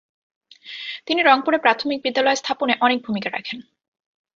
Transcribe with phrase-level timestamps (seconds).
[1.05, 3.57] তিনি রংপুরে প্রাথমিক বিদ্যালয় স্থাপনে অনেক ভূমিকা রাখেন।